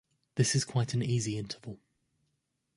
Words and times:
This 0.33 0.55
is 0.55 0.65
quite 0.65 0.95
an 0.95 1.03
easy 1.03 1.37
interval. 1.37 1.77